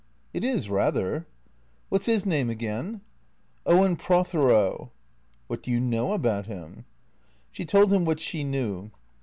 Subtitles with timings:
[0.33, 1.27] "It is, rather.""
[1.89, 3.01] What 's his name again?"
[3.45, 4.89] *' Owen Prothero.""
[5.47, 6.85] What do you know about him."
[7.51, 8.89] She told him what she knew.